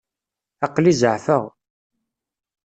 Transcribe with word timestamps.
Aql-i 0.65 0.93
zeεfeɣ. 0.99 1.43